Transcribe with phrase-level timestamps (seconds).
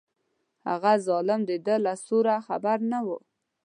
[0.67, 3.07] هغه ظالم د ده له سوره خبر نه و.